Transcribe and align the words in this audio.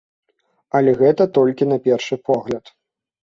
Але 0.77 0.91
гэта 1.01 1.27
толькі 1.37 1.69
на 1.71 1.77
першы 1.85 2.15
погляд. 2.31 2.73